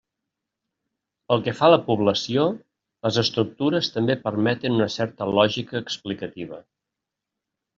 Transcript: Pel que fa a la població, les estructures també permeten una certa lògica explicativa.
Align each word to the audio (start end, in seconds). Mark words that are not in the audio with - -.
Pel 1.31 1.43
que 1.47 1.53
fa 1.59 1.67
a 1.67 1.73
la 1.73 1.77
població, 1.89 2.45
les 3.09 3.21
estructures 3.23 3.93
també 3.99 4.17
permeten 4.27 4.79
una 4.81 4.89
certa 4.97 5.29
lògica 5.37 5.83
explicativa. 5.85 6.63